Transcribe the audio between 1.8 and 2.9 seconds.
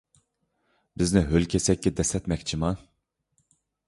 دەسسەتمەكچىما؟